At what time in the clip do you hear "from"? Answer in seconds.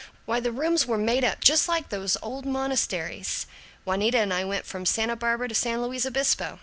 4.65-4.83